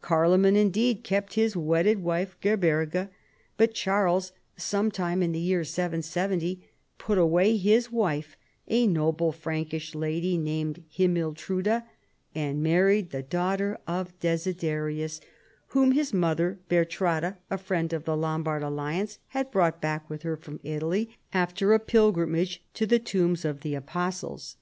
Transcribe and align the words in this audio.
Carloman 0.00 0.54
indeed 0.54 1.02
kept 1.02 1.34
his 1.34 1.56
wedded 1.56 2.04
wife 2.04 2.36
Gerberga, 2.40 3.10
but 3.56 3.74
Charles, 3.74 4.30
some 4.56 4.92
time 4.92 5.24
in 5.24 5.32
the 5.32 5.40
year 5.40 5.64
770, 5.64 6.62
put 6.98 7.18
away 7.18 7.56
his 7.56 7.90
wife, 7.90 8.36
a 8.68 8.86
noble 8.86 9.32
Prankish 9.32 9.92
lady, 9.96 10.38
named 10.38 10.84
Himiltruda, 10.88 11.82
and 12.32 12.62
married 12.62 13.10
the 13.10 13.24
daughter 13.24 13.76
of 13.88 14.16
Desiderius, 14.20 15.20
whom 15.70 15.90
his 15.90 16.14
mother 16.14 16.60
Bertrada, 16.68 17.38
a 17.50 17.58
friend 17.58 17.92
of 17.92 18.04
the 18.04 18.16
Lombard 18.16 18.62
alliance, 18.62 19.18
had 19.30 19.50
brought 19.50 19.80
back 19.80 20.08
with 20.08 20.22
her 20.22 20.36
from 20.36 20.60
Italy 20.62 21.18
after 21.34 21.72
a 21.72 21.80
pilgrimage 21.80 22.62
to 22.74 22.86
the 22.86 23.00
tombs 23.00 23.44
of 23.44 23.62
the 23.62 23.74
Apostles. 23.74 24.58